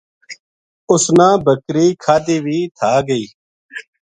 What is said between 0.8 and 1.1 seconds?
اس